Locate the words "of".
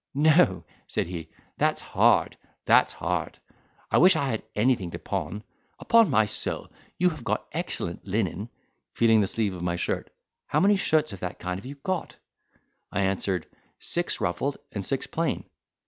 9.55-9.61, 11.13-11.19